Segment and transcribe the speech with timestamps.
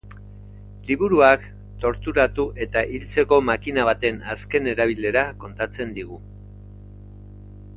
[0.85, 1.43] Liburuak
[1.83, 6.19] torturatu eta hiltzeko makina baten azken erabilera kontatzen digu.